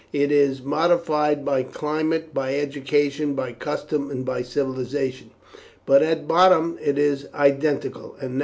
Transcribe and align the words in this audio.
It 0.11 0.31
is 0.31 0.63
modified 0.63 1.45
by 1.45 1.61
climate, 1.61 2.33
by 2.33 2.55
education, 2.55 3.35
by 3.35 3.51
custom, 3.51 4.09
and 4.09 4.25
by 4.25 4.41
civilization, 4.41 5.29
but 5.85 6.01
at 6.01 6.27
bottom 6.27 6.79
it 6.81 6.97
is 6.97 7.27
identical. 7.35 8.17